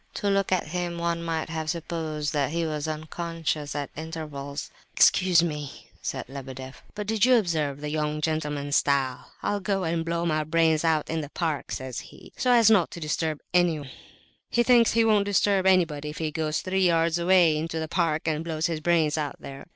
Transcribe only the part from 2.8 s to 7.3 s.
unconscious at intervals. "Excuse me," said Lebedeff, "but did